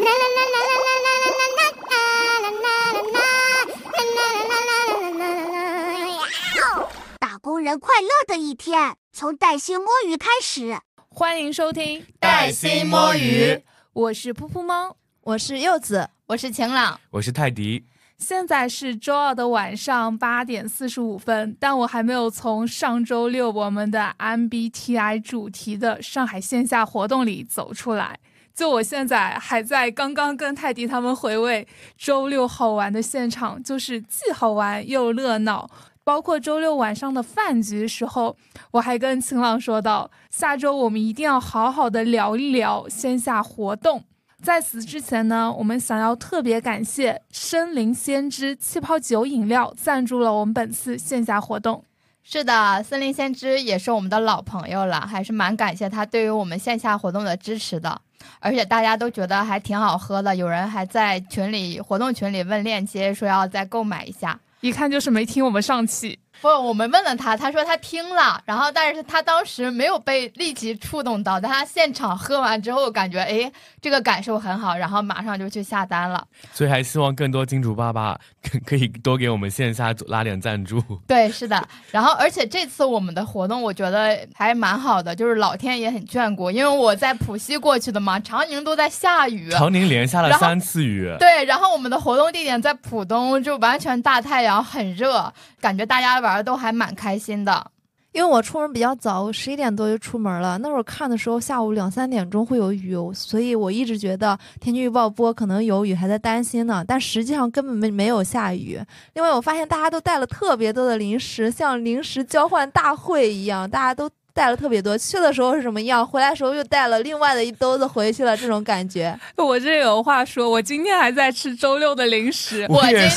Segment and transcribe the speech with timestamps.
[7.18, 10.78] 打工人快乐的一天，从带薪摸鱼开始。
[11.10, 17.84] 欢迎收听带薪摸鱼，我是噗噗猫，我是柚子，我是晴朗，我是泰迪。
[18.16, 28.18] 现在是周二的晚上八点四十五分，但我还没有从上周六我们的 MBTI 主题的上海线下活动里走出来。
[28.54, 35.68] 就我现在还在刚刚跟泰迪他们回味周六好玩的现场，就是既好玩又热闹。
[36.02, 38.36] 包括周六晚上的饭局时候，
[38.72, 44.02] 我还跟晴朗说道，下周我们一定要好好的聊一聊线下活动。
[44.42, 51.84] 在此之前呢，我们想要特别感谢森林先知气泡酒饮料赞助了我们本次线下活动。
[52.32, 58.00] 是的，森林先知也是我们的老朋友了，还是蛮感谢他对于我们线下活动的支持的。
[58.38, 64.38] 而且大家都觉得还挺好喝的，有人还在群里活动群里问链接，说要再购买一下。
[64.60, 66.20] 一看就是没听我们上气。
[66.40, 76.26] 不，我们问了他，他说他听了，然后但是他当时没有被立即触动到，但他现场喝完之后感觉，哎，这个感受很好，然后马上就去下单了。
[76.52, 78.18] 所以还希望更多金主爸爸
[78.64, 80.82] 可以多给我们线下拉点赞助。
[81.06, 81.62] 对，是的。
[81.90, 91.14] 然后而且这次我们的活动我觉得还蛮好的，就是老天也很眷顾，因为我在浦西过去的嘛，长宁都在下雨，长宁连下了三次雨。
[91.18, 96.36] 对，然后我们的活动地点在浦东，就完全大太阳，很热，感觉大家玩。
[96.36, 97.70] 的都还蛮开心的，
[98.12, 100.58] 因为我出门比较早，我十一点多就出门了。
[100.58, 106.84] 那会儿看的时候，下午两三点钟会有雨，所以我一直觉得天气预报播可能有雨，还在担心呢。
[106.86, 108.80] 但实际上根本没没有下雨。
[109.14, 114.10] 另外，我发现大家都带了特别多的零食，像零食交换大会一样，大家都。
[114.32, 119.18] 带了特别多，去的时候是什么样，回来时候又带了另外的一兜子回去了，这种感觉。
[119.36, 123.10] 我这有话说，我今天还在吃周六的零食，我今天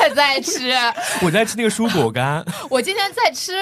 [0.00, 0.72] 也在吃，
[1.24, 2.44] 我在吃那个蔬果干。
[2.70, 3.54] 我今天在吃，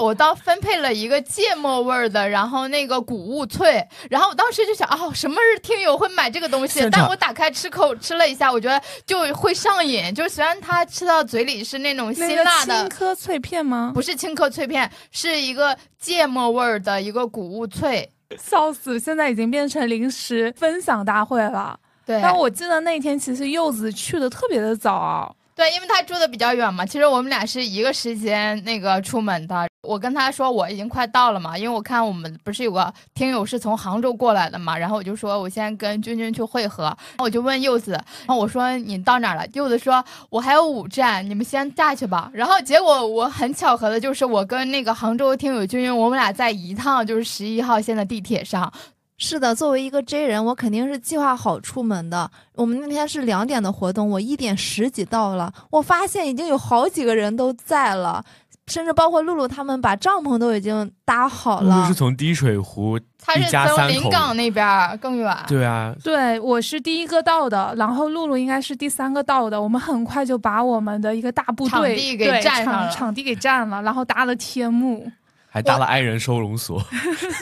[0.00, 6.88] 我当分配了一个芥末味儿的，然后那个谷物脆，然后我当时就想，哦，什么是听友会买这个东西？
[6.90, 13.92] 但我打开吃口吃了一下，我觉得就会上瘾，就是虽然它吃到嘴里是那种辛辣的青稞脆片吗？
[13.94, 16.45] 不是青稞脆片，是一个芥末。
[16.50, 18.98] 味儿的一个谷物脆，笑死！
[18.98, 21.78] 现在已经变成零食分享大会了。
[22.04, 25.34] 对，但我记得那天其实柚子去的特别的早。
[25.56, 29.66] 对，因为他住的比较远嘛，其实我们俩是一个时间那个出门的。
[29.82, 39.46] 我跟他说我已经快到了嘛，因为我看我们不是有个听友是从杭州过来的嘛，然后我就说我先跟君君去汇合，我就问柚子，然后我说你到哪了？
[39.54, 42.30] 柚子说我还有五站，你们先下去吧。
[42.34, 48.70] 然后结果我很巧合的就是我跟那个杭州听友君君，我们俩在一趟就是十一号线的地铁上。
[49.18, 52.30] 是的，作为一个 J 人，我肯定是计划好出门的。
[52.54, 58.22] 我们那天是两点的活动，我一点十几到了，我发现已经有好几个人都在了，
[58.66, 61.76] 甚至包括露露他们把帐篷都已经搭好了。
[61.76, 65.34] 露露是从滴水湖，他是从临港那边更远。
[65.48, 69.60] 对啊，对，我是第一个到的，然后露露应该是第三个到的。
[69.60, 75.10] 我们很快就把我们的一个大部队场地给占上了，场地给占了，然后搭了天幕。
[75.56, 76.84] 还搭了爱人收容所。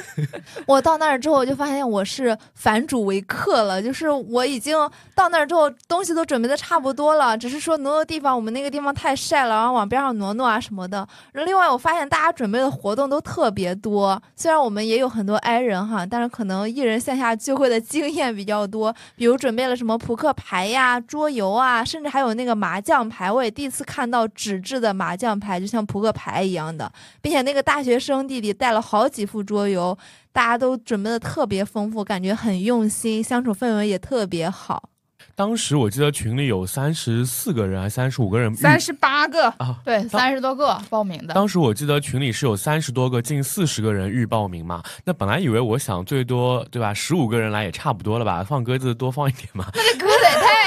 [0.66, 3.82] 我到那儿之后，我就发现我是反主为客了。
[3.82, 4.78] 就是我已经
[5.16, 11.04] 到那儿之后，东西都准备的差不多了，只是说挪挪地方，我们那个地方太晒了，然后往边上挪挪啊什么的。
[11.32, 14.22] 另外，我发现大家准备的活动都特别多。
[14.36, 18.94] 虽然我们也有很多 i 人哈，但是可能艺人线下聚会的经验比较多。
[19.16, 23.32] 比如准备了什么扑克牌呀、桌游啊，甚至还有那个麻将牌。
[23.32, 26.88] 我也第一次看到纸质的麻将牌，就像扑克牌一样的，
[27.20, 27.98] 并且那个大学。
[28.04, 29.96] 生弟弟带了好几副桌游，
[30.30, 34.90] 大家都准备的特别丰富，感觉很用心，相处氛围也特别好。
[35.36, 41.34] 当时我记得群里有三十四个人，还三十五个人，三十八个啊，对，三十多个报名的。
[41.34, 44.80] 当时我记得群里是有三十多个，近四十个人预报名嘛。
[45.04, 49.66] 那本来以为我想最多对吧，十五个人来也差不多了吧，放鸽子多放一点嘛。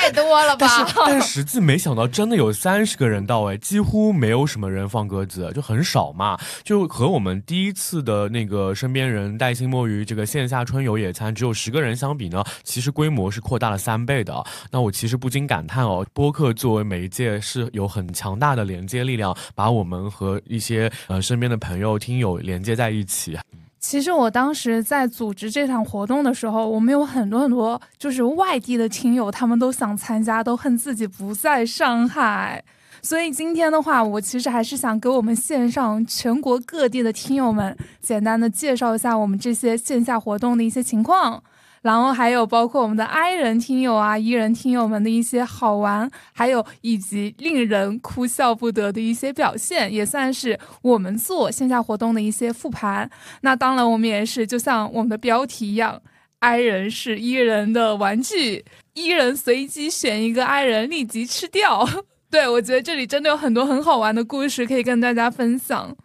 [0.07, 0.67] 太多了吧？
[1.05, 6.37] 但实际没想到真的有三十个人到哎，几乎没有什么人放鸽子，就很少嘛。
[6.63, 14.43] 就和我们第一次的那个身边人带薪摸鱼这个线下春游野餐只有十个人相比呢，其实规模是扩大了三倍的。
[14.71, 23.37] 那我其实不禁感叹哦，播客作为媒介是有很强大的连接力量，把我们和一些呃身边的朋友、听友连接在一起。
[23.89, 32.61] 其实我当时在组织这场活动的时候，我们有很多很多就是外地的听友，他们都想参加，都恨自己不在上海。
[33.01, 41.41] 所以今天的话，我其实还是想给我们线上全国各地的听友们简单的介绍一下我们这些线下活动的一些情况。
[41.87, 53.09] 然后还有包括我们的 I 人听友啊、E 人听友们的一些好玩，还有以及令人哭笑不得的一些表现，也算是我们做线下活动的一些复盘。
[53.39, 56.01] 那当然，我们也是就像我们的标题一样
[56.39, 61.87] ，I 人是 E 人的玩具， E 人随机选一个 I 人立即吃掉。
[62.29, 65.95] 对我觉得这里真的有很多很好玩的故事可以跟大家分享。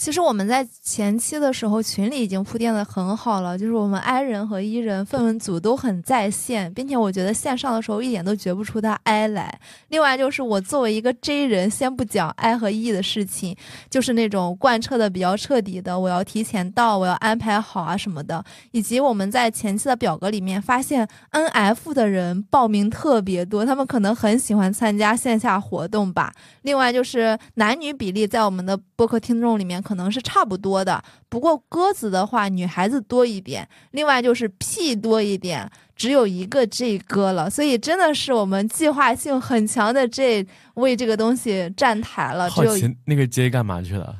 [0.00, 9.60] 其实我们在前期的时候，群里已经铺垫的很好了，就是我们 I 人和 E 人氛围组都很在线，并且我觉得线上的时候一点都觉不出他 I 来。
[9.88, 13.54] 另外就是我作为一个 J 人，先不讲 I 和 E 的事情，
[13.90, 18.42] 就是那种贯彻的比较彻底的，我要提前到，我要安排好啊什么的。
[18.70, 26.32] 以及我们在前期的表格里面发现，NF 的人报名特别多，他们可能很喜欢参加线下活动吧。
[26.62, 29.78] 另外就是男女比例在我们的播客听众里面。
[29.90, 42.48] 可能是差不多的，不过鸽子的话，女孩子多一点，另外就是 P 多一点，只有一个 J 哥了，所以真的是我们计划性很强的 J 为这个东西站台了。
[42.48, 44.14] 好奇那个 J 干嘛去了？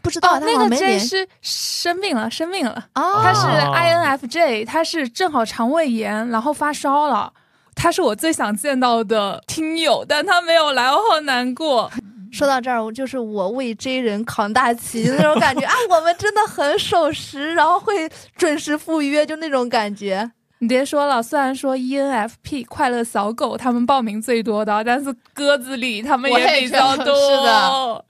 [0.00, 2.86] 不知道，那个 J 是生病了，生病了。
[2.94, 7.32] 哦，他是 INFJ，他是正好肠胃炎，然后发烧了。
[7.74, 11.90] 他是我最想见到的听友，但他没有来，我好难过。
[12.36, 15.72] 说到这儿，我就是我为 J 人扛大旗那种感觉啊！
[15.88, 18.06] 我们真的很守时，然后会
[18.36, 20.30] 准时赴约，就那种感觉。
[20.58, 27.06] 你别说了，虽然说 ENFP 快乐小狗他们报名最多的，但是鸽子里他们也比较多。
[27.06, 28.04] 是的，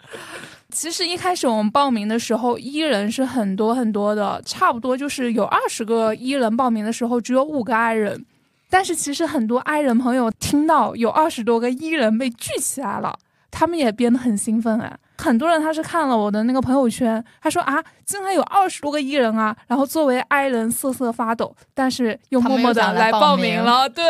[0.73, 8.27] 其实一开始我们报名的时候，E 人是很多很多的，差不多就是有二十个 E 人报名的时候，只有五个 I 人。
[8.69, 13.17] 但是其实很多 I 人朋友听到有二十多个 E 人被聚起来了。
[13.59, 23.59] 他们也编得很兴奋哎，很多人他是看了我的那个朋友圈，他说啊，竟然有二十多个艺人啊，然后作为 I 人瑟瑟发抖，但是又默默的来报名。
[23.59, 24.05] 了，对，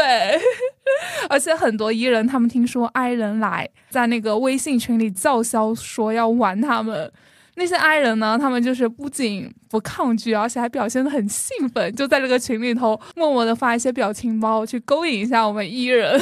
[1.31, 7.13] 而且很多艺人他们听说 I 人来，在那个微信群里叫嚣说要玩他们，
[7.55, 16.21] 那些 I 人呢，他们就是不仅不抗拒，而且还表现的很兴奋，就在这个群里头默默的发一些表情包去勾引一下我们艺人。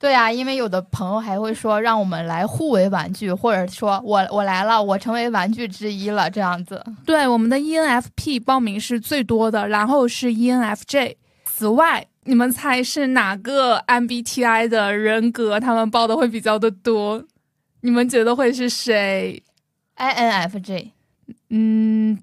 [0.00, 6.82] 对啊，因为有的朋友还会说让我们来互为玩具，或者说我我来了，我成为玩具之一了，这样子。
[7.04, 11.16] 对，我们的 ENFP 报名是最多的，然后是 ENFJ。
[11.44, 17.22] 此外，你们猜是哪个 MBTI 的人格他们报的会比较的多？
[17.82, 19.42] 你们觉得会是谁
[19.98, 20.92] ？INFJ。
[21.50, 22.18] 嗯，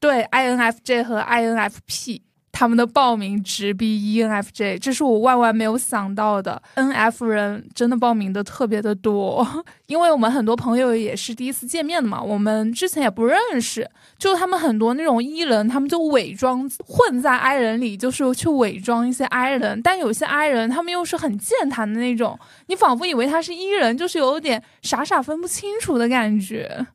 [0.00, 2.22] 对，INFJ 和 INFP。
[2.60, 6.62] 他们的报名直逼 ENFJ，这是我万万没有想到的。
[6.74, 26.86] NF 人真的报名的特别的多， 因为我们很多朋友也是第一次见面的嘛，我们之前也不认识，就他们很多那种 E 人，他们就伪装混在 I 人里，就是去伪装一些 I 人，但有些 I 人他们又是很健谈的那种，你仿佛以为他是 E 人，就是有点傻傻分不清楚的感觉。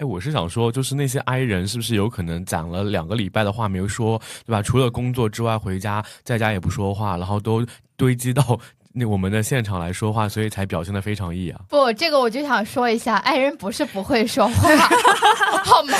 [0.00, 4.62] 哎，我是想说，就是那些 I 人是不是有可能讲了两个礼拜的话没有说，对吧？
[4.62, 7.66] 除了工作之外，回家在家也不说话，然后都
[7.98, 8.58] 堆积到
[8.94, 11.60] 那我们的现场来说话，所以才表现的非常 E 啊。
[11.68, 14.70] 不，这个我就想说一下，I 人不是不会说话，
[15.64, 15.92] 好吗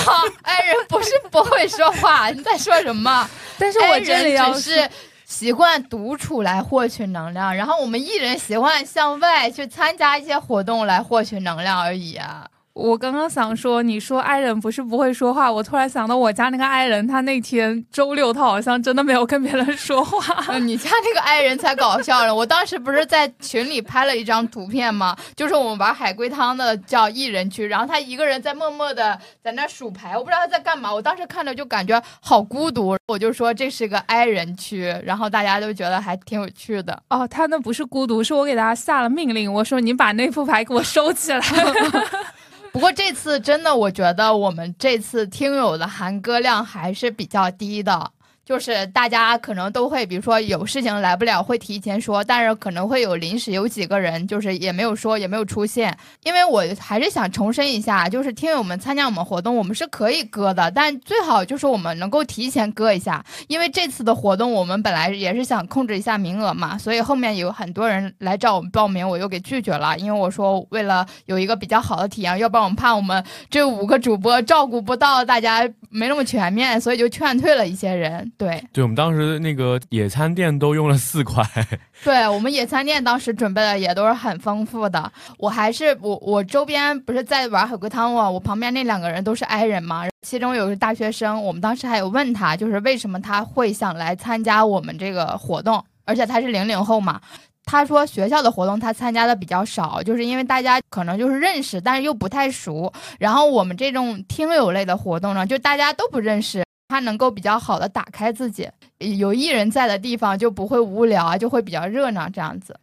[0.44, 3.29] ？I 人不是不会说话，你在说什么？
[3.58, 4.91] 但是我这里只是
[5.26, 12.47] 习惯独处来获取能量，然后我们艺人习惯向外去参加一些活动来获取能量而已啊。
[12.72, 20.56] 我刚刚想说，你说爱人不是不会说话，我突然想到我家那个爱人，他那天周六他好像真的没有跟别人说话。
[20.58, 25.16] 你家那个爱人才搞笑了，我当时不是在群里拍了一张图片吗？
[25.34, 30.94] 就是我们玩海龟汤的叫艺人区，然后他一个人在默默的在那数牌，我不知道他在干嘛。
[30.94, 37.02] 我当时看着就感觉好孤独，我就说这是个爱人区，然后大家都觉得还挺有趣的。
[37.10, 41.40] 哦，他那不是孤独，是我给大家下了命令，我说你把那副牌给我收起来。
[42.72, 48.12] 不过这次真的，我觉得我们这次听友的含歌量还是比较低的。
[48.50, 55.97] 就是大家可能都会，比如说有事情来不了，会提前说，但是可能会有临时有几个人，就是也没有说，也没有出现。
[56.25, 63.25] 因为我还是想重申一下，就是听友们参加我们活动，我们是可以割的，但最好就是我们能够提前割一下。
[63.47, 69.97] 因为这次的活动，我们本来也是想控制一下名额嘛，所以后面有很多人来找我们报名，我又给拒绝了。
[69.97, 78.33] 因为我说为了有一个比较好的体验，要不然我们怕我们这五个主播照顾不到大家没那么全面，所以就劝退了一些人。
[78.40, 81.44] 对，对我们当时那个野餐垫都用了四块，
[82.02, 85.12] 对我们野餐垫当时准备的也都是很丰富的。
[85.37, 88.30] 我还是我我周边不是在玩海龟汤吗？
[88.30, 97.20] 我旁边那两个人都是 i 人嘛，其中有个大学生，我们当时还有问他，就是为什么他会想来参加我们这个活动，而且他是零零后嘛。
[97.66, 102.90] 他说学校的活动他参加的比较少，就是因为大家可能就是认识，但是又不太熟。
[103.18, 108.68] 然后我们这种听友类的活动呢，就大家都不认识，他能够比较好的打开自己。
[108.99, 112.76] 有艺人在的地方就不会无聊啊，就会比较热闹这样子。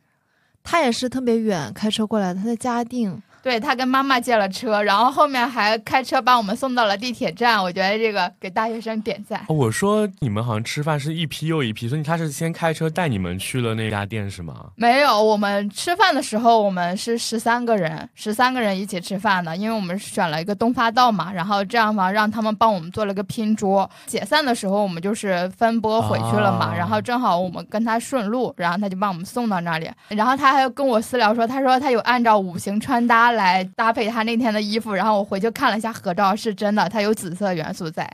[0.64, 3.22] 他也是特别远开车过来，他在嘉定。
[3.48, 7.64] 对他跟妈妈借了车，然后后面还开车把我们送到了地铁站。
[7.64, 9.42] 我觉得这个给大学生点赞。
[9.48, 14.54] 我说你们好像吃饭是一批又一批，所以他是先开车带你们去了那家店是吗？
[14.76, 23.90] 没有，我们吃饭的时候我们是十三个人，十三个人一起吃饭的，因为我们选了一个东发道嘛，然后这样嘛让他们帮我们做了个拼桌。
[24.08, 33.37] 解散的时候我们就是分拨回去了嘛，然后正好我们跟他顺路，然后他就把我们送到那里，然后他还跟我私聊说，他说他有按照五行穿搭。
[33.38, 38.06] 来搭配他那天的衣服，然后我回去看了一下合照，是真的，他有紫色元素在。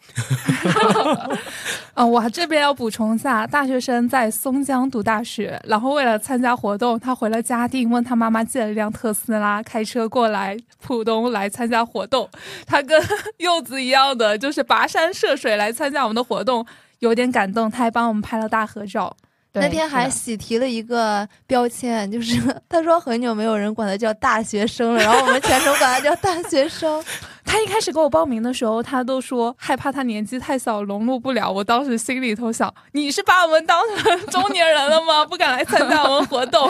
[1.96, 12.30] 嗯，我这边要补充一下，大学生在松江读大学，然后为了参加活动，他回了嘉定，问他妈妈借了一辆特斯拉，开车过来浦东来参加活动。
[12.66, 13.02] 他跟
[13.38, 16.66] 柚子一样的，就是跋山涉水来参加我们的活动，
[17.00, 19.16] 有点感动，他还帮我们拍了大合照。
[19.54, 27.04] 那天还喜提了一个标签，就是 他说很久没有人管他叫大学生了，然后我们全程管他叫大学生。
[27.46, 31.52] 他一开始给我报名的时候，他都说害怕他年纪太小融入不了。
[31.52, 35.24] 我当时心里头想，你是把我们当成 中年人了吗？
[35.26, 36.68] 不敢来参加我们活动。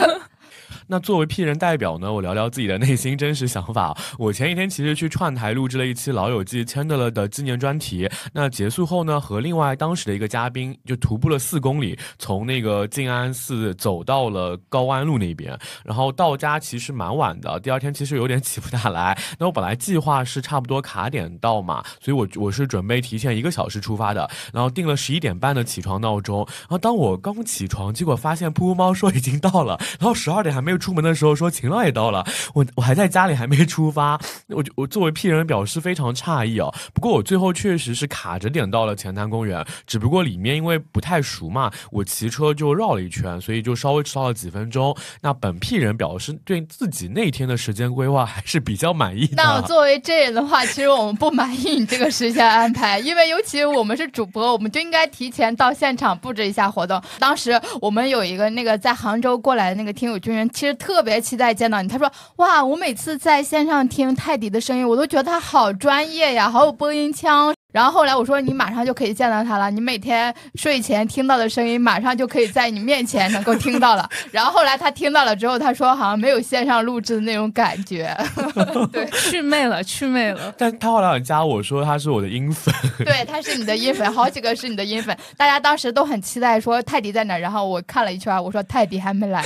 [0.94, 3.98] 那作为 P 人代表呢，我聊聊自己的内心真实想法。
[4.20, 8.08] 我前一天其实去串台录制了一期《老友记》签的了的纪念专题。
[8.32, 15.58] 那结束后呢，和另外当时的一个嘉宾就徒步了四公里，从那个静安寺走到了高安路那边。
[15.84, 19.18] 然后到家其实蛮晚的，第二天其实有点起不大来。
[19.40, 26.46] 那我本来计划是差不多卡点到嘛，所以我我是准备提前一个小时出发的，然后定了十一点半的起床闹钟。
[26.60, 30.83] 然后当我刚起床，结果发现噗噗猫说已经到了，然后十二点还没有。
[30.84, 36.74] 出门的时候说秦老也到了，我我还在家里还没出发，我我作为 P 人表示非常诧异哦。
[36.94, 44.94] 不过我最后确实是卡着点到了前滩公园，只不过里面因为不太熟嘛，我骑车就绕了一圈，所以就稍微迟到了几分钟。
[45.22, 49.36] 那本 P 人表示对自己那天的时间规划还是比较满意的。
[49.38, 57.02] 那作为 J 人的话，其实我们不满意你这个时间安排，因为尤其我们是主播，我们就应该提前到现场布置一下活动。
[57.20, 60.74] 当时我们有一个那个在杭州过来的那个听友军人，其实。
[60.84, 61.88] 特别期待见到你。
[61.88, 74.08] 他说：“哇，我每次在线上听泰迪的声音，我都觉得他好专业呀，好有播音腔。”然后后来我说你马上就可以见到他了，你每天睡前听到的声音，马上就可以在你面前能够听到了。
[74.32, 78.16] 然后后来他听到了之后，他说好像没有线上录制的那种感觉，
[78.94, 80.54] 对，祛魅了，祛魅了。
[80.56, 82.72] 但他后来加我说他是我的音粉，
[83.04, 87.36] 对，他是你的音粉，好几个是你的音粉，大家当时都很期待说泰迪在哪。
[87.36, 89.44] 然后我看了一圈，我说泰迪还没来，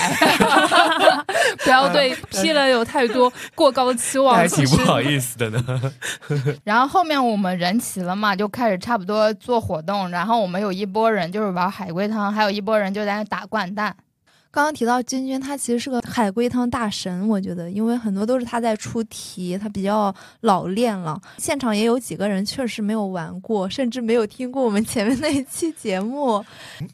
[1.64, 5.64] 不要对 P 了有太多过高的期望，还挺不好意思的呢。
[6.66, 8.17] 然后后面我们人齐了。
[8.18, 13.96] 嘛，就开始差不多做活动，然后我们有一波人就是玩海龟汤，还有一波人就在那打掼蛋。
[14.58, 20.12] 刚刚提到君君，他其实是个海龟汤大神，我觉得，因为很多都是他在出题，他比较
[20.42, 21.22] 老练了。
[21.38, 26.44] 现场也有几个人确实没有玩过，甚至没有听过我们前面那一期节目。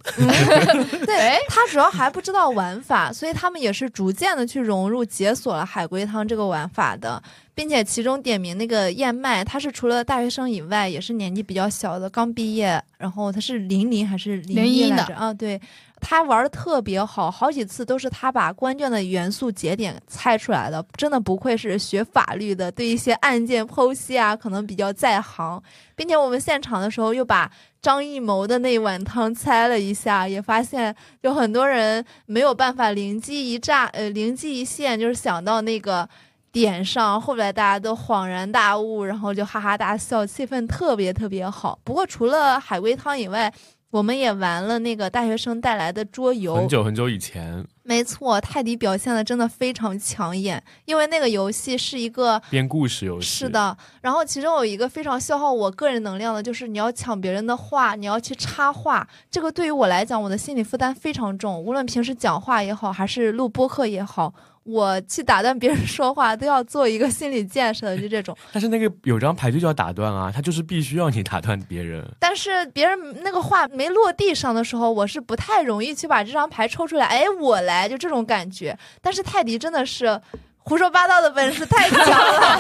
[1.06, 7.24] 对他主要还不知道玩法，所以他们也是逐渐的去融入解锁了海龟汤这个玩法的，
[7.56, 15.16] 并且其中点名那个燕麦，他是除了大学生以外，也是年纪比较小的，刚毕业，然后他是零零还是零一来着？
[15.16, 15.58] 啊，对。
[16.04, 25.64] 他玩的特别好，好几次都是他把关键的元素节点猜出来的，真的不愧是学法律的，对一些案件剖析啊，可能比较在行。
[25.96, 27.50] 并且我们现场的时候又把
[27.82, 36.08] 张艺谋的那碗汤猜了一下，也发现有很多人没有办法灵机一乍，呃，灵机一现，就是想到那个
[36.52, 41.78] 点上，后来大家都恍然大悟，然后就哈哈大笑，气氛特别特别好。
[41.84, 43.54] 不过除了海龟汤以外，
[43.94, 47.64] 我们也玩了那个大学生带来的桌游，很久很久以前。
[47.84, 53.28] 没错，泰迪表现的真的非常抢眼，因为那个游戏是一个编故事游戏。
[53.28, 59.08] 是的，然后其中有一个非常消耗我个人能量的，就是你要抢别人的话，你要去插话。
[59.30, 61.62] 这个对于我来讲，我的心理负担非常重。
[61.62, 68.36] 无论平时讲话也好，还是录播课也好，我去打断别人说话都要做一个心理建设的，就这种。
[68.52, 72.04] 但是那个有张牌就叫打断啊，他就是必须要你打断别人。
[72.20, 78.78] 但是别人那个话没落地上的时候，我是不太容易去把这张牌抽出来，哎，我来，就这种感觉。
[79.02, 80.20] 但是泰迪真的是
[80.58, 82.60] 胡说八道的本事太强了。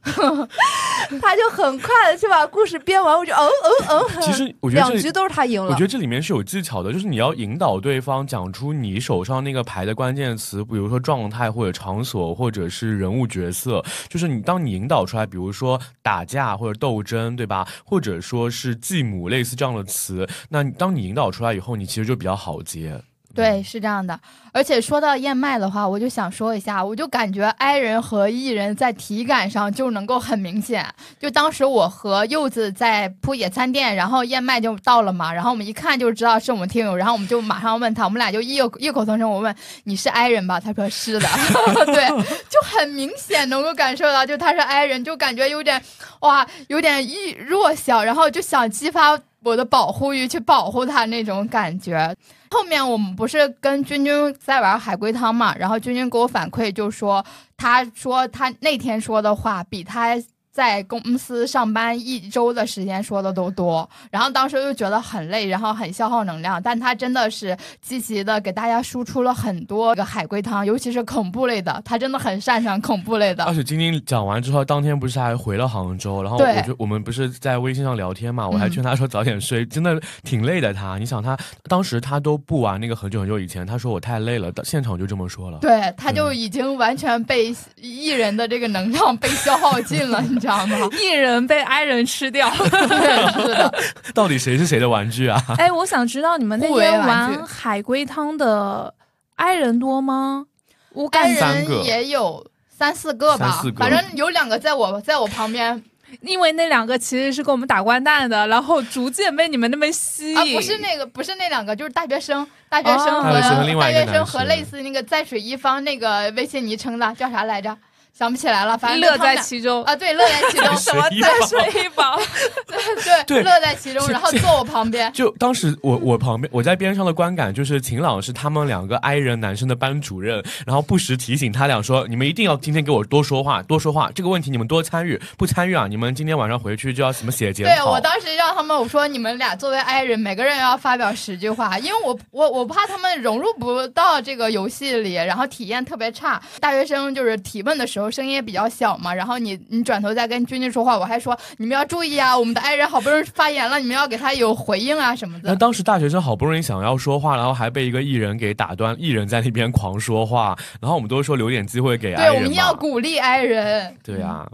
[1.20, 3.48] 他就很快的去把故事编完，我就嗯
[3.88, 4.22] 嗯嗯。
[4.22, 5.70] 其实我觉得两局都是他赢了。
[5.70, 13.84] 我觉得这里面是有技巧的，就是你要引导对方讲出你手上那个牌的关键词，比如说状态或者场所或者是人物角色。
[14.08, 17.66] 就是你当你引导出来，比如说打架或者斗争，对吧？
[17.84, 23.00] 或者说是继母类似这样的词，那当你引导出来以后，你其实就比较好接。
[23.34, 24.18] 对，是这样的。
[24.52, 30.86] 而且说到燕麦的话，我就想说一下，我就感觉 I 人和 E 人在体感上就能够很明显。
[31.18, 40.60] 就当时我和柚子在铺野餐垫，然后燕麦就到了嘛，然后我们一看就知道是我们听友，然后我们就马上问他，我们俩就异异口同声，我问你是 I 人吧？
[40.60, 41.26] 他说是的，
[41.86, 42.08] 对，
[42.50, 45.82] 就很明显能够感受到，就他是 I 人，就感觉有点
[46.20, 52.14] 哇，有点一弱小，然后就想激发我的保护欲去保护他那种感觉。
[52.50, 57.25] 后面我们不是跟君君在玩海龟汤嘛，然后君君给我反馈就说，
[57.56, 60.16] 他说他那天说的话比他。
[60.52, 66.62] 在公司上班一周的时间说的都多，然后当时又觉得很累，然后很消耗能量。
[66.62, 73.44] 但他真的是积极的给大家输出了很多个海龟汤，尤其是恐怖类的，他真的很擅长恐怖类的。
[73.44, 80.75] 而且晶晶讲完之后，当天不是还回了杭州，然后我就我们不是在微信上聊天嘛，我还劝他说早点睡，真的挺累的。
[80.75, 85.59] 他，你想他当时他都不玩那个很久很久以前，他说我太累了，现场就这么说了。
[85.61, 90.23] 对，他就已经完全被艺人的这个能量被消耗尽了。
[90.42, 90.76] 知道吗？
[91.00, 93.75] 一人被 I 人吃掉， 是的。
[94.12, 95.40] 到底谁是谁的玩具啊？
[95.56, 98.92] 哎，我想知道你们那边玩海龟汤的
[99.37, 100.46] I 人多吗？
[100.90, 105.82] 我感觉也有三四个吧，反正有两个在我在我旁边，
[106.20, 110.54] 因为那两个其实是跟我们打掼蛋的，然后逐渐被你们那边吸引。
[110.54, 117.75] 不是那个，不是那两个，就是大学生，大学生和大学生和类似那个在水一方那个微信昵称的叫啥来着？
[118.16, 122.21] 想不起来了，反正乐在其中啊，对，乐在其中， 什么再睡一包，
[122.69, 125.12] 对对，乐在其中，然后坐我旁边。
[125.12, 146.40] 就当时我我旁边我在边上的观感就是秦朗是他们两个 I 人男生的班主任，然后不时提醒他俩说：“你们一定要今天给我多说话，多说话，这个问题你们多参与，不参与啊，你们今天晚上回去就要什么写检讨。”对我当时让他们我说：“你们俩作为 I 人，每个人要发表十句话，因为我我我怕他们融入不到这个游戏里，然后体验特别差。
[146.61, 155.48] 大学生就是提问的时候声音也比较小。”嘛，然后你你转头再跟君君说话，我还说你们要注意啊，我们的爱人好不容易发言了，你们要给他有回应啊什么的。
[155.48, 162.32] 那当时大学生好不容易想要说话，然后还被一个艺人给打断，艺人在那边 狂说话，然后我们都说留点机会给爱人。
[162.32, 163.96] 对，我们要鼓励爱人。
[164.04, 164.46] 对呀。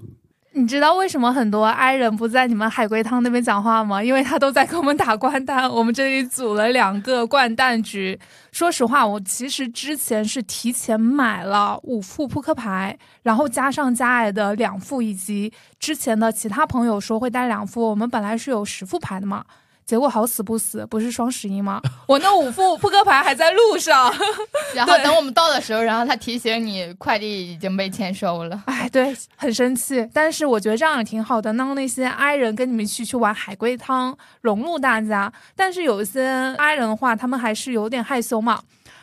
[0.58, 4.02] 你知道为什么很多 I 人不在你们海龟汤那边讲话吗？
[4.02, 5.70] 因为他都在跟我们打掼蛋。
[5.70, 8.18] 我们这里组了两个掼蛋局。
[8.50, 17.88] 说实话，我其实之前是提前买了五副扑克牌，然后加上加爱的两副，以及之前的其他朋友说会带两副。
[17.88, 19.44] 我们本来是有十副牌的嘛。
[19.88, 21.80] 结果好死不死，不是双十一吗？
[22.06, 24.12] 我那五副 扑克牌还在路上，
[24.76, 28.62] 然后等我们到的时候，然后他提醒你快递已经被签收了。
[28.66, 30.06] 哎，对，很生气。
[30.12, 35.32] 但是我觉得这样也挺好的，让那些 I 人跟你们一起去玩海龟汤，融入大家。
[35.56, 38.60] 但是有一些 I 人的话，他们还是有点害羞嘛。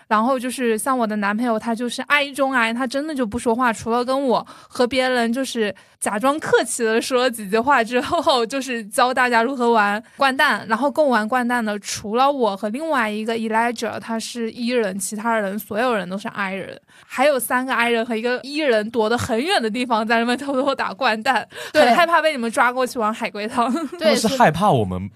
[0.08, 10.66] 然后就是像我的男朋友，他就是 I 中 I，他真的就不说话，除了跟我和别人就是假装客气的说了几句话之后， 就是教大家如何玩掼蛋。
[10.68, 23.74] 然后跟我玩掼蛋的，除了我和另外一个 Elijah，他是 E 人，其他人所有人都是 I 人，还有三个 I 人和一个 E 人躲得很远的地方，在那边偷偷打掼蛋，很害怕被你们抓过去玩海龟汤。
[23.98, 25.10] 对，是害怕我们。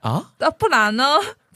[0.00, 1.04] 啊，那不然呢？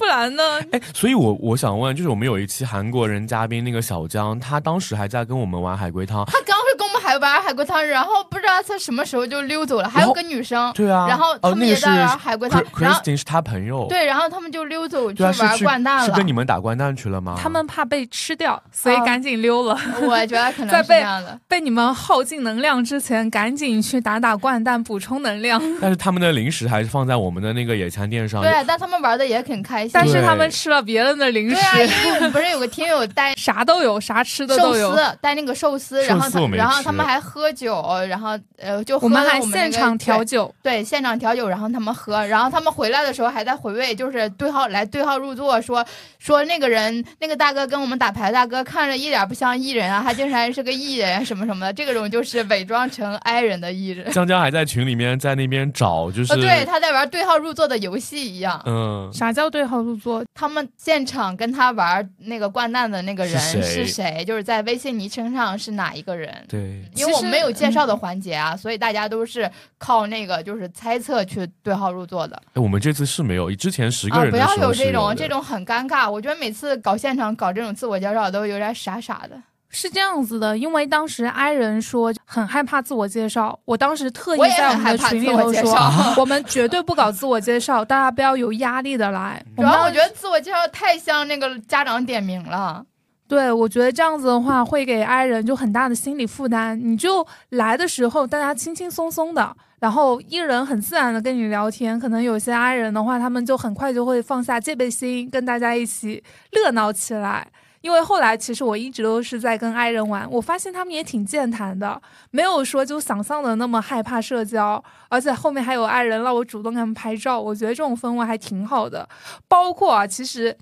[0.02, 0.42] 不然呢？
[0.72, 6.24] 哎，所以，我我想问，就是我们有一期韩国人嘉宾那个小江，他当时还在跟我们玩海龟汤。
[6.24, 6.56] 他刚
[6.92, 16.22] 们还玩海龟汤，然后不知道他什么时候就溜走了，还有个女生，对啊，然后他们也在玩海龟汤，然后 Christine 是他朋友，对，然后他们就溜走去玩去掼蛋了是跟。
[16.22, 17.36] 你们打掼蛋去了吗？
[17.36, 19.76] 他们怕被吃掉，所以哦赶紧溜了。
[20.02, 21.38] 我觉得可能是这在被样的。
[21.48, 25.60] 被你们耗尽能量之前，赶紧去打打掼蛋补充能量。
[25.80, 28.40] 但是他们的零食还是放在我们的那个野餐垫上。
[28.40, 29.90] 对，但他们玩的也很开心。
[29.92, 34.94] 但是他们吃了别人的零对啊，因食，为我们不是有个听友带 啥都有，啥吃的寿都有。
[34.94, 45.84] 司，带那个寿司，然后然后吃他们还喝酒，然后呃就喝我们还现场调对酒，对，现场调酒，然后他们喝，然后他们回来的时候还在回味，就是对号来对号入座，说
[46.18, 54.10] 说那个人那个大哥跟我们打牌大哥看着一点不像艺人啊，他竟然是个艺人什么什么的，这个种就是伪装成 i 人的艺人。
[54.12, 58.62] 江江还在群里面在那边找，就是、呃，对，他在玩对号入座的游戏一样。
[58.66, 60.24] 嗯，啥叫对号入座？
[60.34, 64.24] 他们现场跟他玩那个掼蛋的那个人是谁是谁？
[64.24, 66.32] 就是在微信昵称上是哪一个人？
[66.48, 74.22] 对，因为我们没有介绍嗯的环节啊，所以大家都是靠那个就是猜测去对号入座的哎我们这次是没有，之前十个啊！
[74.24, 79.40] 人的不要有这种这种很尴尬，我觉得每次搞现场搞这种自我介绍都有点傻傻的。
[79.74, 89.42] 是这样子的，因为当时 i 人说很害怕自我介绍，我当时特意我也在我们的很害怕群里头说自我介绍， 我们绝对不搞自我介绍，大家不要有压力的来。
[89.56, 92.84] 主要我觉得自我介绍太像那个家长点名了。
[93.32, 96.78] 对，我觉得这样子的话会给 i 人就很大的心理负担。
[96.78, 101.98] 你就来的时候，大家轻轻松松的，然后一人很自然的跟你聊天。
[101.98, 107.48] 可能有些 i 人的话，他们就很快就会放下戒备心，跟大家一起热闹起来。
[107.80, 111.98] 因为后来其实我一直都是在跟 i 人玩，我发现他们也挺健谈的，
[112.32, 119.08] 没有说就想象的那么害怕社交，而且后面还有 i 人让我主动给他们拍照，我觉得这种氛围还挺好的。
[119.48, 120.54] 包括啊，其实。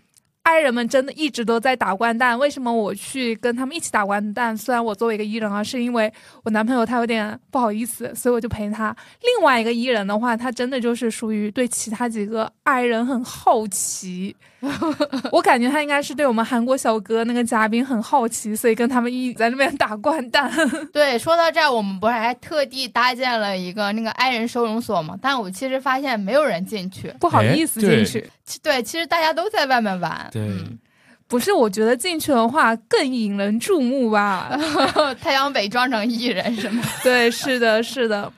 [0.51, 4.57] 爱人们真的一直都在打掼蛋，为什么我去跟他们一起打掼蛋？
[4.57, 8.95] 虽然我作为一个艺人啊，是因为我男朋友他有点不好意思，所以我就陪他。
[9.23, 14.35] 另外一个艺人的话，他真的就是属于对其他几个爱人很好奇，
[15.31, 20.51] 我感觉他应该是对我们韩国小哥那个嘉宾很好奇，所以跟他们一起在那边打掼蛋。
[20.93, 25.17] 对，说到这儿，我们不是还特地搭建了一个那个爱人收容所吗？
[25.23, 27.15] 但我其实发现没有人进去。
[27.21, 28.29] 不好意思进去，
[28.63, 30.29] 对，其实大家都在外面玩。
[30.33, 30.79] 对嗯
[31.29, 34.51] 不是我觉得进去的话更引人注目吧？
[35.23, 36.83] 太阳伪装成艺人是吗？
[37.05, 38.33] 对，是的，是的。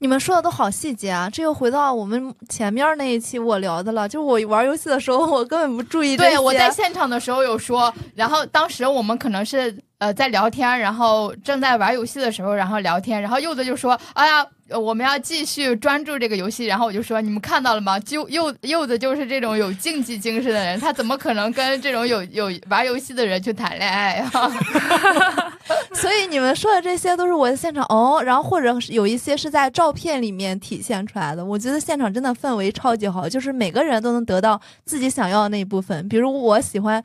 [0.00, 1.30] 你们说的都好细节啊！
[1.30, 6.30] 这又回到我们前面那一期我聊的了，就是我玩游戏的时候，我根本不注意这些。
[6.30, 14.46] 对，我在现场的时候有说，然后当时我们可能是呃在聊天，然后正在玩游戏的时候，然后聊天，然后柚子就说：“哎呀，
[14.78, 17.98] 我们要继续专注这个游戏。”然后我就说：“你们看到了吗？
[18.00, 24.30] 就柚柚子就是这种有竞技精神的人，他怎么可能跟这种有有玩游戏的人去谈恋爱呀、
[25.94, 31.42] 所以你们说的这些都是我的现场哦，然后或者有一些是在照片里面体现出来的。
[31.42, 36.06] 我觉得现场真的氛围超级好，就是每个人都能得到自己想要的那一部分。
[36.10, 37.02] 比如我喜欢。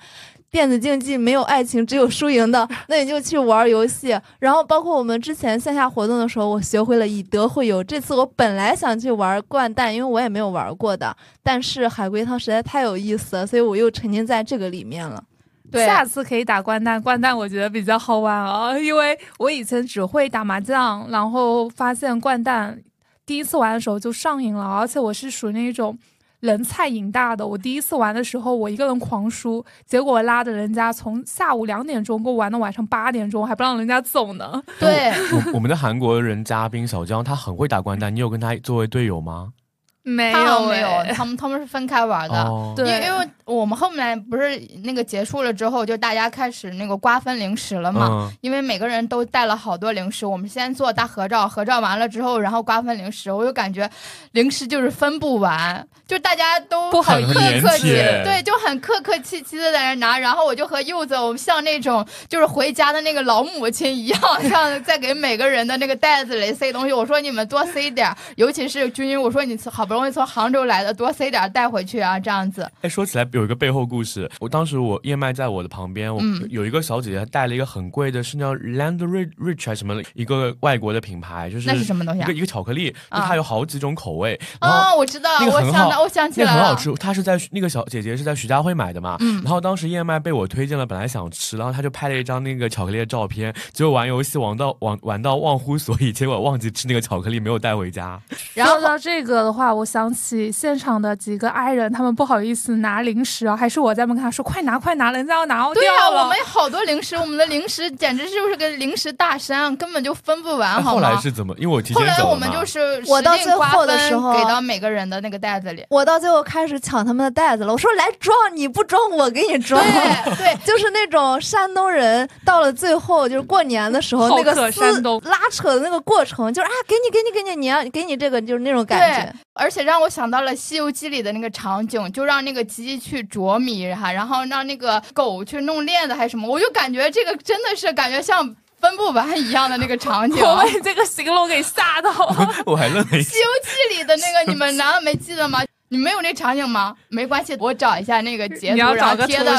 [0.51, 4.19] 电子竞技没有爱情，只有输赢的，那你就去玩游戏。
[4.39, 7.83] 然后包括我们之前线下活动的时候，我学会了以德会友。
[7.83, 15.23] 这次我本来想去玩掼蛋，因为我也没有玩过的，但是海龟汤实在太有意思了，所以我又沉浸在这个里面了。
[15.71, 22.81] 对下次可以打掼蛋，掼蛋我觉得比较好玩啊，因为我以前只会打麻将，然后发现掼蛋
[23.23, 25.95] 第一次玩的时候就上瘾了，而且我是属于那种
[26.39, 27.45] 人菜瘾大的。
[27.45, 34.61] 我第一次玩的时候，我一个人狂输，结果拉着人家从下午两点钟给我玩到晚上八点钟，还不让人家走呢。
[34.79, 39.53] 对，我我们的韩国人嘉宾小江，他很会打掼蛋，你有跟他作为队友吗？
[40.03, 42.35] 没有没有欸，他们他们是分开玩的。
[42.41, 48.07] 哦，对因为因为我们后面不是那个结束了之后，就大家开始那个瓜分零食了嘛。
[48.09, 53.89] 嗯，因为每个人都带了好多零食，我们先做大合照，合照完了之后，然后瓜分零食，我就感觉
[54.31, 57.89] 零食就是分不完，就大家都不好很意思客客气，
[58.23, 66.93] 对，就很客客气气的在那拿，然后我就和柚子，我们像那种就是回家的那个老母亲一样， 像在给每个人的那个袋子里塞东西。
[66.93, 72.69] 我说你们多塞点，尤其是君君，我说你好不容易从杭州来的，多塞点带回去啊，这样子。
[72.81, 82.33] 哎，说起来有一个背后故事，我当时我燕麦在我的旁边，我嗯有一个小姐姐她带了一个很贵的，是叫 Land Rich Rich 还是什么一个外国的品牌，就是那是什么东西啊一个？
[82.33, 98.21] 一个巧克力，它有好几种口味，然后哦，我知道，我想到，我想起来很好吃，她是在那个小姐姐是在徐家汇买的嘛，嗯然后当时燕麦被我推荐了，本来想吃，然后她就拍了一张那个巧克力的照片，结果玩游戏玩到玩玩到忘乎所以，结果忘记吃那个巧克力，没有带回家。
[98.59, 106.09] 然后说到这个的话，我想起现场的几个 i 人，他们不好意思拿零食啊，还是我在门口他说快拿快拿，人家要拿对呀。
[106.09, 111.09] 我们有好多零食，我们的零食简直就是个零食大山，根本就分不完，后好吗？
[111.11, 111.55] 来是怎么？
[111.57, 115.85] 因为我提后来我们就是我到最后的时候给到每个人的那个袋子里。
[115.89, 119.81] 我到最后开始抢他们的袋子了，我说来装，你不装我给你装。
[119.81, 129.33] 对对， 就是那种山东人，到了最后就是过年的时候，那个撕拉扯的那个过程，就是啊，给你给你给你，你要给你这个，就是那种感觉。
[129.53, 138.43] 而且让我想到了《西游记》里的那个场景，就让那个鸡去啄米哈，然后让那个狗去弄链子还是什么，我就感觉这个真的是感觉像
[138.79, 140.39] 分不完一样的那个场景。
[140.43, 142.63] 我《被这个形容给吓到了。
[142.65, 143.39] 我还愣了一下西。
[143.39, 145.61] 游记》里的那个，你们难道没记得吗？
[145.91, 146.95] 你们有那场景吗？
[147.09, 149.55] 没关系，我找一下那个截图，你要然后找个图 贴到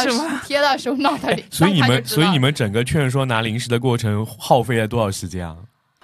[0.46, 1.44] 贴到 show note 里。
[1.50, 5.56] 所以你们，所以你们整个劝说拿零食的过程耗费了多少时间啊？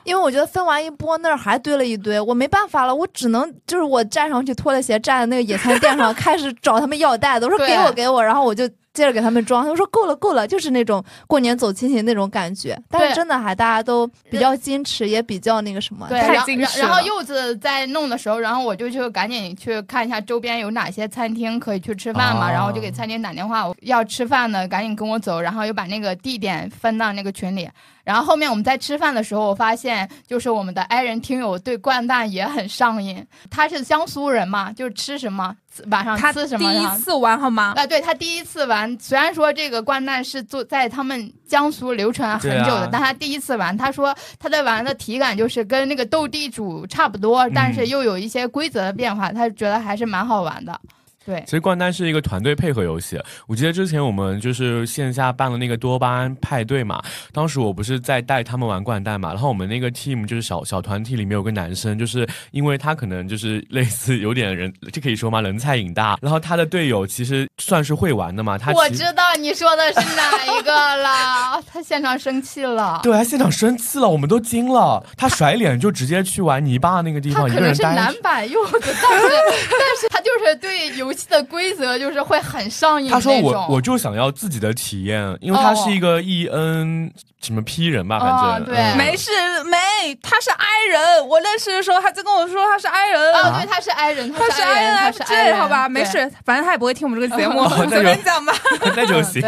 [0.07, 12.76] 因为我觉得分完一波那儿还堆了一堆，我没办法了，我只能就是我站上去脱了鞋，站在那个野餐垫上， 开始找他们要袋子，我说给我给我，然后我就接着给他们装，他们说够了够了，就是那种过年走亲戚那种感觉。
[12.88, 16.06] 但是真的还大家都比较矜持，也比较那个什么。
[16.09, 27.68] 对，太然后然矜持然后柚子在弄的时候，然后我就去赶紧去看一下周边有哪些餐厅可以去吃饭嘛，哦然后我就给餐厅打电话，我要吃饭的赶紧跟我走，然后又把那个地点分到那个群里。
[28.02, 33.26] 然后后面我们在吃饭的时候，我发现就是我们的 i 人听友对掼蛋也很上瘾。
[33.50, 35.52] 他是江苏人嘛，就是吃什么
[35.91, 37.73] 晚上他吃什么，第一次玩好吗？
[37.77, 50.81] 啊，对他第一次玩，虽然说这个掼蛋是做在他们江苏流传很久的，啊但他第一次玩，他说他在玩的体感就是跟那个斗地主差不多，但是嗯又有一些规则的变化，他觉得还是蛮好玩的。
[51.27, 53.21] 对其实掼蛋是一个团队配合游戏。
[53.49, 65.41] 我记得之前我们就是线下办了那个多巴胺派对嘛，当时我不是在带他们玩掼蛋嘛，然后我们那个 team 就是小小团体里面有个男生，就是因为他可能就是类似有点人，这可以说吗？
[65.41, 73.01] 人菜瘾大，然后他的队友其实算是会玩的嘛，他我知道你说的是哪一个了，他现场生气了。
[73.03, 78.12] 对，他现场生气了，我们都惊了，他甩脸就直接去玩泥巴那个地方，一他可能是个人待着。
[78.12, 79.29] 男版柚子，但是
[79.71, 83.37] 但是他就是对游戏的规则就是会很上瘾他说。
[83.40, 87.11] 我我就想要自己的体验，因为他是一个 E N
[87.42, 89.31] 什么 P 人吧，反正、哦对嗯没事
[89.64, 89.79] 没，
[90.22, 91.29] 他是 i 人。
[91.29, 93.35] 我认识的时候，他就跟我说他是 i 人。
[93.35, 98.52] 啊，对，他是 i 人，他是是 i 人，他是 i 人，好吧，没事，反正他也不会听我们这个节目， 随便讲吧。
[98.96, 99.40] 那就行。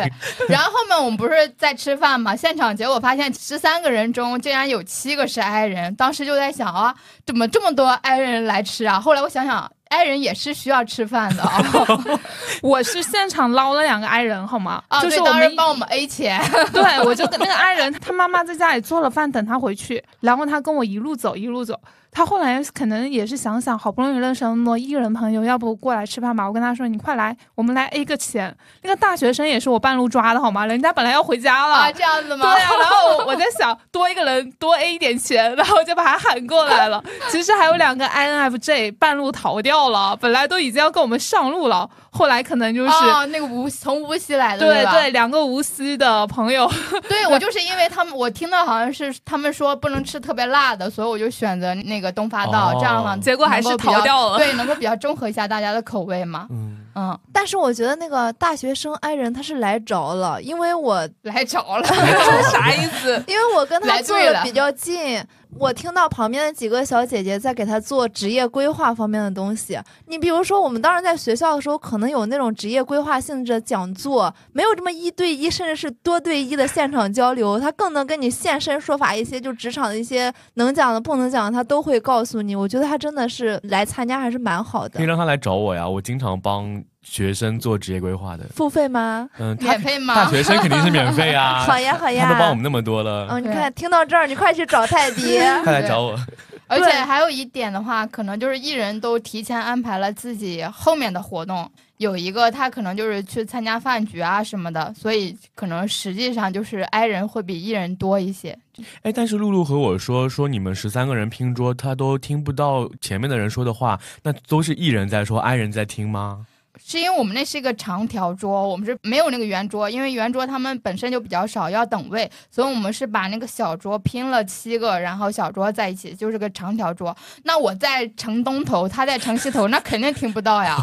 [0.48, 6.94] 然后后面我们不是在吃饭嘛，现场结果发现十三个人中竟然有七个是 i 人，当时就在想啊，
[7.26, 9.00] 怎么这么多 i 人来吃啊？
[9.00, 9.68] 后来我想想。
[9.90, 11.62] I 人也是需要吃饭的啊！
[12.62, 14.82] 我是现场捞了两个爱人，好吗？
[15.02, 16.40] 就是我们当时帮我们 A 钱，
[16.72, 21.78] 对，我就跟那个爱人，他妈妈在家里做了饭等他回去，然后他跟我一路走一路走。
[22.10, 26.46] 他后来可能也是想想，好不容易认识了那么多艺人朋友，要不过来吃饭吧？
[26.46, 30.66] 我跟他说：“你快来，我们来 A 个钱。”那个大学生也是我半路抓的好吗？
[30.66, 31.74] 人家本来要回家了。
[31.74, 32.44] 啊，这样子吗？
[32.52, 37.02] 对啊，然后我在想多一个人多 A 一点钱，然后就把他喊过来了。
[37.30, 44.92] 其实还有两个 INFJ 半路逃掉了，本来都已经要跟我们上路了，后来可能就是、哦，那个无从无锡来的，吧？
[44.92, 46.70] 对对，两个无锡的朋友，
[47.08, 52.76] 对我就是因为他们，我听到好像是他们说不能吃特别辣的，所以我就选择那个东发道，哦。
[52.80, 54.38] 这样呢，结果还是逃掉了。
[54.38, 56.46] 对，能够比较中和一下大家的口味嘛。
[56.50, 61.84] 嗯，嗯，但是我觉得那个大学生爱人他是来着了，因为我来着了，
[62.50, 63.22] 啥意思？
[63.26, 65.22] 因为我跟他坐的比较近，
[65.56, 69.78] 我听到旁边的几个小姐姐在给他做职业规划方面的东西。
[70.06, 82.54] 你比如说，我们当时在学校的时候，可能有那种职业规划性质的讲座，没有这么一对一，甚至是多对一的现场交流，他更能跟你现身说法一些，就职场的一些能讲的、不能讲的，他都会告诉你。
[82.54, 85.06] 我觉得他真的是来参加还是蛮好的可以。
[85.06, 88.44] 让他来找我呀，我经常帮学生做职业规划的。
[88.54, 89.28] 付费吗？
[89.38, 90.14] 嗯，他免费吗？
[90.14, 92.26] 大学生肯定是免费啊， 好呀，好呀。
[92.26, 95.38] 他都帮我们那么多了，嗯，你看，听到这儿，你快去找泰迪。
[95.64, 96.18] 快来找我。
[96.66, 101.70] 而且还有一点的话，可能就是艺人都提前安排了自己后面的活动。
[101.96, 108.56] 有一个他可能就是去参加饭局啊什么的，所以可能实际上就是 i 人会比艺人多一些。
[109.02, 116.46] 哎，但是露露和我说说你们十三个人拼桌，他都听不到前面的人说的话，那都是艺人在说，i 人在听吗？
[116.88, 127.14] 是因为我们那是一个长条桌，我们是没有那个圆桌，因为圆桌他们本身就比较少，要等位，所以我们是把那个小桌拼了七个，然后小桌在一起，就是个长条桌。
[127.42, 130.78] 那我在城东头，他在城西头，那肯定听不到呀。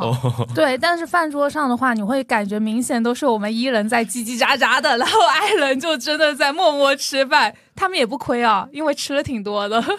[0.54, 9.82] 对，但是饭桌上的话，你会感觉明显都是我们一人在叽叽喳喳的，然后 i 人就真的在默默吃饭，他们也不亏啊，因为吃了挺多的。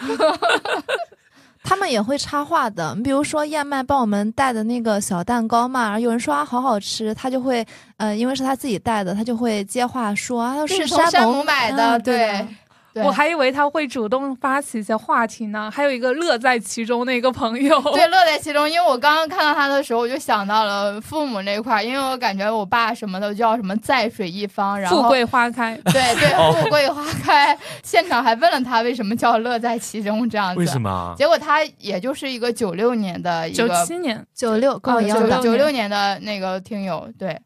[1.64, 2.94] 他们也会插话的。
[2.96, 7.66] 你比如说燕麦帮我们带的那个小蛋糕嘛，有人说啊好好吃，他就会
[7.96, 11.98] 呃，因为是他自己带的，他就会接话说啊是山姆姆买的。
[12.00, 12.46] 对
[12.94, 17.80] 我还以为他会主动发起一些话题呢，还有一个乐在其中的一个朋友。
[17.80, 18.68] 对，乐在其中。
[18.68, 26.28] 因为我刚刚看到他的时候，我就想到了父母那块儿，因为我感觉我爸什么的叫什么在水一方，然后富贵花开，对对，
[26.62, 27.56] 富贵花开。
[27.84, 30.80] 现场还问了他为什么叫乐在其中这样子，为什？
[30.80, 31.14] 么？
[31.16, 35.42] 结果他也就是一个九六年的一九七年，九六跟我一样的九六。
[35.42, 37.38] 九六年的那个听友，对。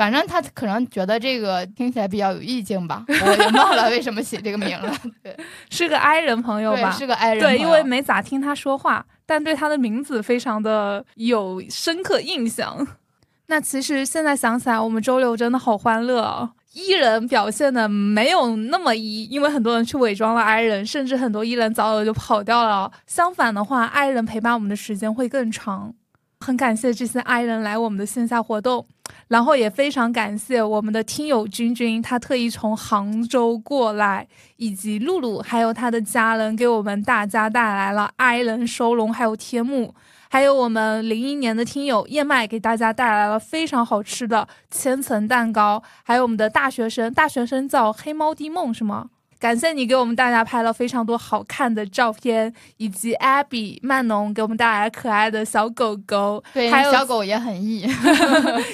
[0.00, 4.90] 反正他可能觉得这个听起来比较有意境吧， 我也忘了为什么写这个名了。
[5.22, 5.36] 对，
[5.68, 6.90] 是个 i 人朋友对，吧？
[6.90, 12.88] 是个爱人朋对，因为没咋听他说话，但对他的名字非常的有深刻印象。
[13.48, 16.48] 那其实现在想起来，我们周六真的好欢乐哦。
[16.72, 22.90] E 人表现的没有那么伊因为很多人去伪装了 I 人，甚至很多伊人早早就跑掉了。
[23.06, 25.92] 相反的话，I 人陪伴我们的时间会更长。
[26.40, 28.86] 很感谢这些 I 人来我们的线下活动，
[29.28, 34.26] 然后也非常感谢我们的听友君君，他特意从杭州过来，
[34.56, 39.94] 以及露露还有他的家人给我们大家带来了 I 人收容，还有天幕，
[40.30, 49.10] 还有我们零一年的听友燕麦给大家带来了非常好吃的千层蛋糕，还有我们的大学生，大学生叫黑猫滴梦是吗？
[49.40, 57.88] 感谢你给我们大家拍了非常多好看的照片，以及 Abby 曼农给我们带来可爱的小狗狗，对还有小狗也很 E，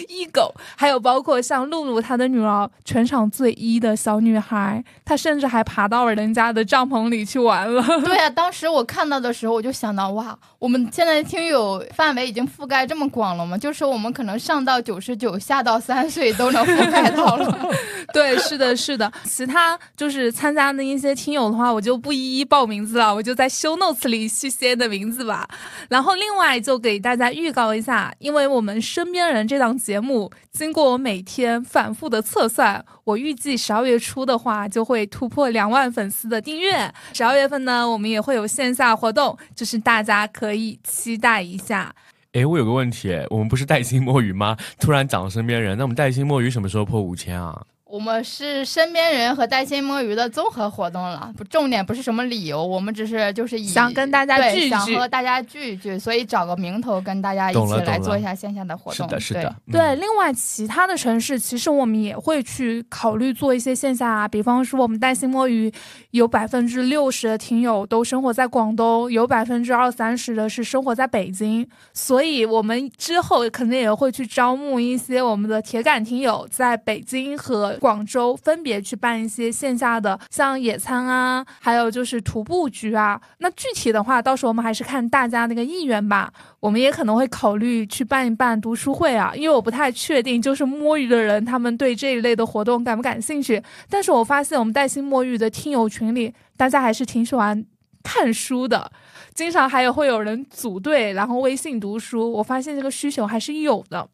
[0.08, 7.80] 一 狗，还有包括像露露她的女儿，全场最一的小女孩，她甚至还爬到了人家的帐篷里去玩了。
[8.00, 13.56] 对啊，当时我看到的时候，我就想到，哇，我们现在听友范围已经覆盖这么广了吗？
[13.56, 17.70] 就是我们可能上到九十九，下到三岁都能覆盖到了。
[18.12, 19.12] 对，是的，是的。
[19.24, 25.46] 其他就是参加的一些听友的话，我就不一一报名字了，我就在 show notes 里去写的名字吧。
[25.90, 36.92] 然后另外就给大家预告一下，因为我们身边人这档节目，经过我每天反复的测算，我预计十二月初的话就会突破两万粉丝的订阅。
[37.12, 41.94] 十二月份呢，我们也会有线下活动，就是大家可以期待一下。
[42.32, 44.56] 哎，我有个问题，我们不是带薪摸鱼吗？
[44.78, 47.64] 突然讲身边人，那我们带薪摸鱼什么时候破五千啊？
[47.96, 54.68] 我们是身边人和带薪摸鱼的综合活动了，不，重点不是什么理由，我们只是就是以想跟大家对聚一聚。
[54.68, 59.08] 想和大家聚一聚，所以找个名头跟大家一起来做一下线下的活动。
[59.08, 59.72] 是的，是的，嗯。
[59.72, 65.72] 对，另外其他的城市，其实我们也会去考虑做一些线下啊，比方说我们带薪摸鱼，
[66.10, 83.20] 有百分之六十的听友都生活在广东，有百分之二三十的是生活在北京，所以我们之后肯定也会去招募一些我们的铁杆听友，在北京和广州分别去办一些线下的，像野餐啊，还有就是徒步局啊。
[83.38, 86.32] 那具体的话，到时候我们还是看大家那个意愿吧。
[86.58, 93.62] 我们也可能会考虑去办一办读书会啊，因为我不太确定，就是摸鱼的人他们对这一类的活动感不感兴趣。
[93.88, 97.64] 但是我发现我们带薪摸鱼的听友群里，大家还是挺喜欢
[98.02, 98.90] 看书的，
[99.32, 102.32] 经常还有会有人组队，然后微信读书。
[102.32, 104.08] 我发现这个需求还是有的。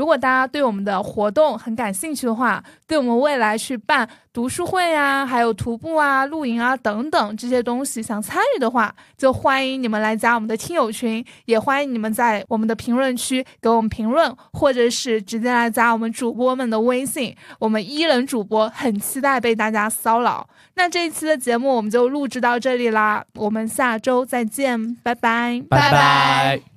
[0.00, 17.36] 如果大家对我们的活动很感兴趣的话，对我们未来去办读书会啊，还有徒步啊、露营啊等等这些东西想参与的话，就欢迎你们来加我们的听友群，也欢迎你们在我们的评论区给我们评论，或者是直接来加我们主播们的微信。
[17.58, 20.48] 我们伊人主播很期待被大家骚扰。
[20.76, 26.69] 那这一期的节目我们就录制到这里啦，我们下周再见，拜拜，拜拜